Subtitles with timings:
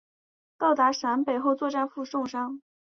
[0.57, 2.59] 到达陕北后作战负重伤。